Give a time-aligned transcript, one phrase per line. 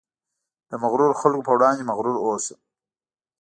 [0.69, 2.55] د مغرورو خلکو په وړاندې مغرور اوسه.